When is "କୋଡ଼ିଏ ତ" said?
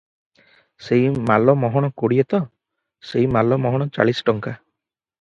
2.03-2.41